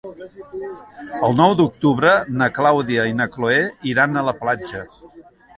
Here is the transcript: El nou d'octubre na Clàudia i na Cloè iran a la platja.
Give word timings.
El 1.27 1.37
nou 1.41 1.53
d'octubre 1.59 2.15
na 2.39 2.49
Clàudia 2.57 3.07
i 3.11 3.15
na 3.21 3.31
Cloè 3.37 3.61
iran 3.95 4.15
a 4.23 4.29
la 4.31 4.37
platja. 4.43 4.83